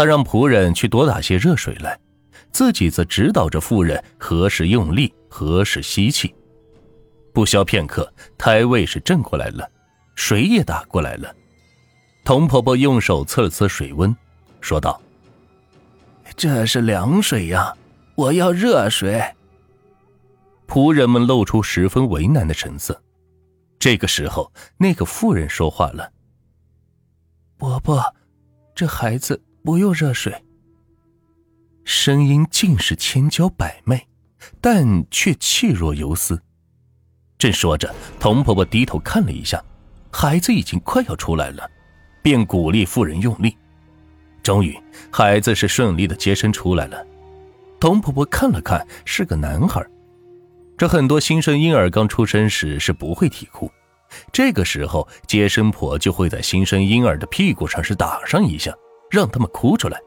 [0.00, 2.00] 他让仆人去多打些热水来，
[2.52, 6.34] 自己则指导着妇人何时用力，何时吸气。
[7.34, 9.70] 不消片刻，胎位是正过来了，
[10.14, 11.36] 水也打过来了。
[12.24, 14.16] 童婆婆用手测了测水温，
[14.62, 14.98] 说道
[16.34, 17.76] ：“这是凉水呀，
[18.14, 19.22] 我要热水。”
[20.66, 22.98] 仆人们露出十分为难的神色。
[23.78, 26.10] 这个时候，那个妇人说话了
[27.58, 28.02] ：“伯伯，
[28.74, 30.34] 这孩子不用热水。”
[31.84, 34.06] 声音尽是千娇百媚，
[34.60, 36.40] 但却气若游丝。
[37.38, 39.64] 正说着，童婆婆低头看了一下，
[40.12, 41.68] 孩子已经快要出来了，
[42.22, 43.56] 便鼓励妇人用力。
[44.42, 44.78] 终于，
[45.10, 47.04] 孩子是顺利的接生出来了。
[47.80, 49.84] 童婆婆看了看，是个男孩。
[50.76, 53.70] 这很多新生婴儿刚出生时是不会啼哭，
[54.32, 58.74] 这个时候接生婆就会在新生婴儿的屁股上是打上一下，
[59.10, 59.98] 让他们哭出来。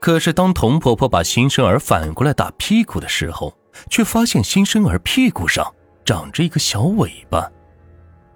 [0.00, 3.56] 可是当童婆婆把新生儿反过来打屁股的时候，
[3.88, 5.72] 却发现新生儿屁股上。
[6.04, 7.48] 长着一个小尾巴，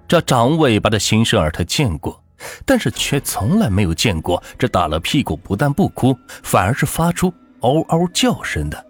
[0.07, 2.23] 这长尾巴的新生儿她见过，
[2.65, 8.87] 但是却从来没有见过这打了屁股不但不哭，反而是发出嗷嗷叫声的。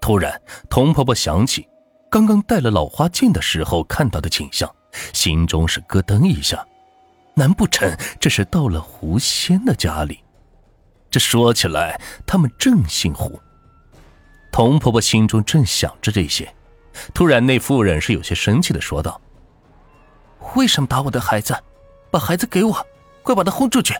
[0.00, 1.66] 突然，童婆婆想起
[2.08, 4.72] 刚刚戴了老花镜的时候看到的景象，
[5.12, 6.64] 心中是咯噔一下，
[7.34, 10.20] 难不成这是到了狐仙的家里？
[11.14, 13.40] 这说起来，他们正姓胡。
[14.50, 16.52] 童婆婆心中正想着这些。
[17.14, 19.20] 突然，那妇人是有些生气的说道
[20.56, 21.56] ：“为什么打我的孩子？
[22.10, 22.86] 把孩子给我，
[23.22, 23.94] 快把他轰出去！”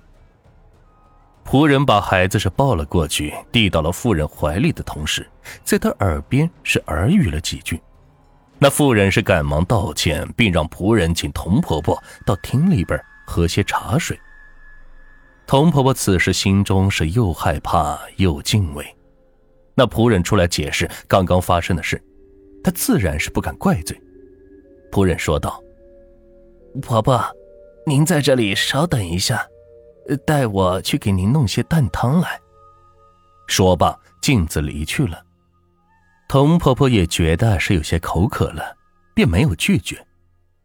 [1.46, 5.24] 仆人把孩子是抱了过去，递到了妇人怀里的同时，
[5.62, 7.80] 在他耳边是耳语了几句。
[8.58, 14.18] 那妇人是赶忙道歉，并让仆人请童婆婆到厅里边喝些茶水。
[15.46, 18.84] 童婆婆此时心中是又害怕又敬畏。
[19.74, 22.02] 那仆人出来解释刚刚发生的事。
[22.62, 24.00] 她自然是不敢怪罪。
[24.90, 25.62] 仆人说道
[26.80, 27.22] ：“婆婆，
[27.84, 29.46] 您在这里稍等一下，
[30.24, 32.40] 带我去给您弄些蛋汤来。”
[33.46, 35.22] 说罢，径自离去了。
[36.26, 38.74] 童婆婆也觉得是有些口渴了，
[39.14, 40.02] 便没有拒绝。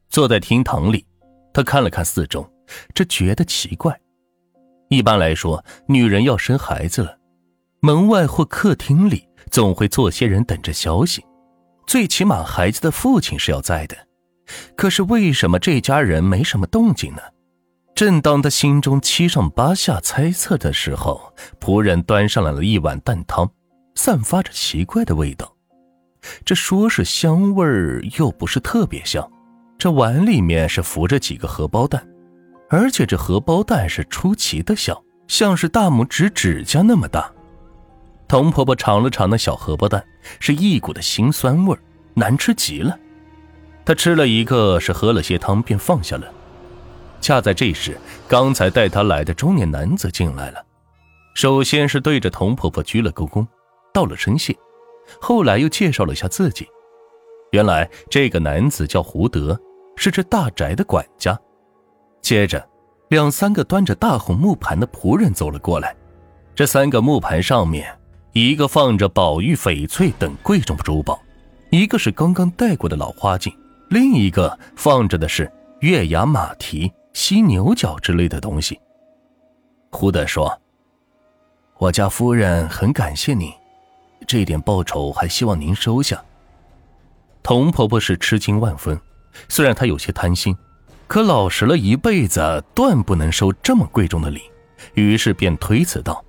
[0.10, 1.06] 坐在厅堂里，
[1.54, 2.50] 她看了看四周，
[2.94, 4.00] 这觉得奇怪。
[4.90, 7.16] 一般来说，女人要生孩子了，
[7.80, 11.24] 门外或客厅里总会坐些人等着消息。
[11.86, 13.96] 最起码孩子的父亲是要在的，
[14.76, 17.22] 可是为什么这家人没什么动静呢？
[17.94, 23.48] 正当他心中七上八下猜测的时候，仆人端上来了一碗蛋汤，
[23.94, 25.56] 散发着奇怪的味道。
[26.44, 29.30] 这说是香味儿，又不是特别香。
[29.78, 32.06] 这碗里面是浮着几个荷包蛋，
[32.70, 37.32] 而且这荷包蛋是出奇的小，像是大拇指指甲那么大。
[38.28, 40.06] 童婆婆尝了尝那小荷包蛋，
[40.40, 41.76] 是一股的腥酸味
[42.14, 42.98] 难吃极了。
[43.84, 46.32] 她吃了一个，是喝了些汤，便放下了。
[47.20, 47.98] 恰在这时，
[48.28, 50.64] 刚才带她来的中年男子进来了，
[51.34, 53.48] 首先是对着童婆婆鞠了个躬，
[53.92, 54.56] 道了声谢，
[55.20, 56.68] 后来又介绍了下自己。
[57.52, 59.60] 原来这个男子叫胡德，
[59.96, 61.36] 是这大宅的管家。
[62.30, 62.64] 接着，
[63.08, 65.96] 两三个端着大红木盘的仆人走了过来，
[66.54, 67.92] 这三个木盘上面。
[68.34, 71.20] 一个放着宝玉、翡翠等贵重珠宝，
[71.72, 73.52] 一个是刚刚戴过的老花镜，
[73.90, 78.80] 另一个放着的是月牙马蹄、犀牛角之类的东西。
[79.90, 80.56] 胡德说
[81.80, 83.52] ：“我家夫人很感谢您，
[84.28, 86.24] 这点报酬还希望您收下。”
[87.42, 89.02] 童婆婆是吃惊万分，
[89.48, 90.56] 虽然她有些贪心，
[91.10, 94.44] 可老实了一辈子，断不能收这么贵重的礼，
[94.94, 96.24] 于是便推辞道。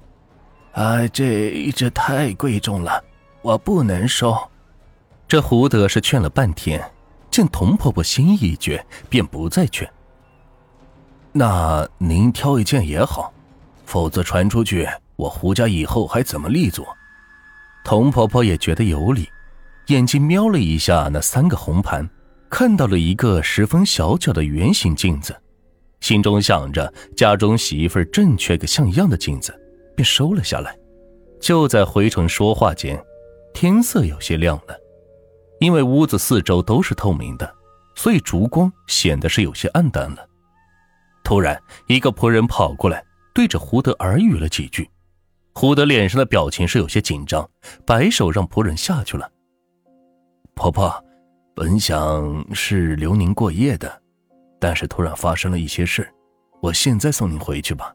[0.73, 3.05] 啊，这这太贵重了，
[3.43, 4.35] 我不能收。
[5.29, 6.83] 这胡德是劝了半天，
[7.31, 9.87] 见童婆婆心意已决，便不再劝。
[11.31, 13.31] 那您挑一件也好，
[13.85, 16.87] 否则传出去，我胡家以后还怎么立足？
[17.85, 19.29] 童婆婆也觉得有理，
[19.89, 22.09] 眼睛瞄了一下那三个红盘，
[22.51, 25.35] 看到了一个十分小巧的圆形镜子，
[26.01, 29.57] 心中想着家中媳妇正缺个像样的镜子。
[30.01, 30.75] 便收了下来。
[31.41, 32.99] 就在回城说话间，
[33.53, 34.75] 天色有些亮了。
[35.59, 37.55] 因为屋子四周都是透明的，
[37.95, 40.27] 所以烛光显得是有些暗淡了。
[41.23, 43.05] 突然，一个仆人跑过来，
[43.35, 44.89] 对着胡德耳语了几句。
[45.53, 47.47] 胡德脸上的表情是有些紧张，
[47.85, 49.31] 摆手让仆人下去了。
[50.55, 51.05] 婆婆，
[51.55, 54.01] 本想是留您过夜的，
[54.59, 56.09] 但是突然发生了一些事，
[56.63, 57.95] 我现在送您回去吧。